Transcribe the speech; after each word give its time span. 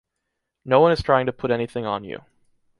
No 0.65 0.79
one 0.79 0.91
is 0.91 1.03
trying 1.03 1.27
to 1.27 1.31
put 1.31 1.51
anything 1.51 1.85
on 1.85 2.03
you. 2.03 2.23